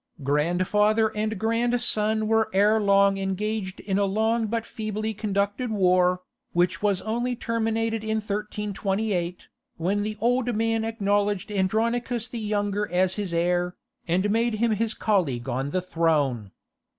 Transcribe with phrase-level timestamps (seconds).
[0.23, 6.21] Grandfather and grandson were ere long engaged in a long but feebly conducted war,
[6.53, 13.13] which was only terminated in 1328, when the old man acknowledged Andronicus the younger as
[13.13, 13.75] his heir,
[14.07, 16.49] and made him his colleague on the throne.